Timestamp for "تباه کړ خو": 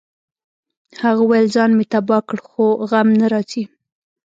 1.91-2.65